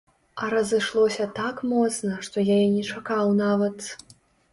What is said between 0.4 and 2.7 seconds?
А разышлося так моцна, што я